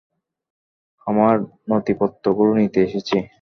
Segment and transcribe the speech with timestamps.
[1.07, 1.35] আমার
[1.69, 3.17] নথিপত্রগুলো নিতে এসেছি।